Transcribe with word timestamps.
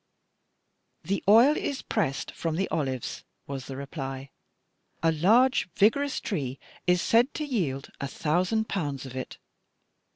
"The 1.03 1.23
oil 1.29 1.55
is 1.55 1.83
pressed 1.83 2.31
from 2.31 2.55
the 2.55 2.67
olives," 2.69 3.23
was 3.45 3.67
the 3.67 3.77
reply; 3.77 4.31
"a 5.03 5.11
large, 5.11 5.69
vigorous 5.75 6.19
tree 6.19 6.57
is 6.87 7.03
said 7.03 7.31
to 7.35 7.45
yield 7.45 7.89
a 8.01 8.07
thousand 8.07 8.67
pounds 8.67 9.05
of 9.05 9.15
it. 9.15 9.37